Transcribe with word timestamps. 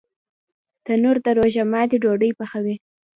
تنور 0.85 1.17
د 1.25 1.27
روژه 1.37 1.63
ماتي 1.71 1.97
ډوډۍ 2.03 2.31
پخوي 2.39 2.75